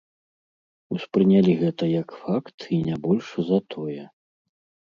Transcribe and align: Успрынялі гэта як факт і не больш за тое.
Успрынялі 0.95 1.53
гэта 1.61 1.83
як 2.01 2.09
факт 2.21 2.57
і 2.79 2.81
не 2.89 2.95
больш 3.07 3.27
за 3.51 3.59
тое. 3.75 4.01